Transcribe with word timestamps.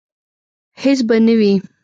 هیڅ 0.81 0.99
به 1.07 1.15
نه 1.25 1.33
وي 1.39 1.53